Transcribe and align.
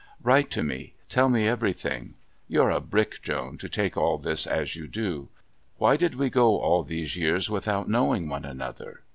Write 0.23 0.49
to 0.49 0.63
me. 0.63 0.95
Tell 1.09 1.29
me 1.29 1.45
everything. 1.47 2.15
You're 2.47 2.71
a 2.71 2.79
brick, 2.81 3.21
Joan, 3.21 3.59
to 3.59 3.69
take 3.69 3.95
all 3.95 4.17
this 4.17 4.47
as 4.47 4.75
you 4.75 4.87
do. 4.87 5.29
Why 5.77 5.95
did 5.95 6.15
we 6.15 6.27
go 6.31 6.57
all 6.59 6.81
these 6.81 7.15
years 7.15 7.51
without 7.51 7.87
knowing 7.87 8.27
one 8.27 8.43
another? 8.43 9.03